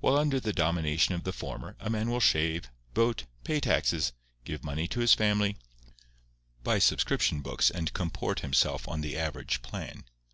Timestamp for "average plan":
9.16-10.04